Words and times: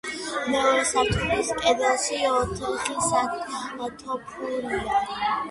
მეორე 0.53 0.85
სართულის 0.91 1.51
კედელში 1.59 2.17
ოთხი 2.31 2.97
სათოფურია. 3.11 4.99